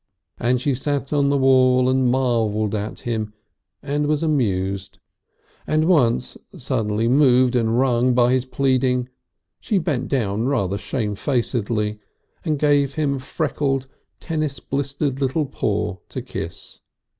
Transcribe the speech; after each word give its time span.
And 0.39 0.59
she 0.59 0.73
sat 0.73 1.13
on 1.13 1.29
the 1.29 1.37
wall 1.37 1.87
and 1.87 2.09
marvelled 2.09 2.73
at 2.73 3.01
him 3.01 3.33
and 3.83 4.07
was 4.07 4.23
amused, 4.23 4.97
and 5.67 5.85
once, 5.85 6.37
suddenly 6.57 7.07
moved 7.07 7.55
and 7.55 7.77
wrung 7.77 8.15
by 8.15 8.31
his 8.31 8.43
pleading, 8.45 9.09
she 9.59 9.77
bent 9.77 10.07
down 10.07 10.47
rather 10.47 10.79
shamefacedly 10.79 11.99
and 12.43 12.57
gave 12.57 12.95
him 12.95 13.17
a 13.17 13.19
freckled, 13.19 13.85
tennis 14.19 14.59
blistered 14.59 15.21
little 15.21 15.45
paw 15.45 15.97
to 16.09 16.23
kiss. 16.23 16.79